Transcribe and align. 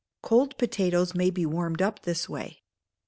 Cold 0.23 0.57
potatoes 0.57 1.13
may 1.13 1.29
be 1.29 1.45
warmed 1.45 1.79
up 1.79 2.01
this 2.01 2.27
way. 2.27 2.63